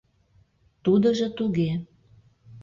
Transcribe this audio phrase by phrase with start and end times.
[0.83, 1.71] —Тудыжо туге...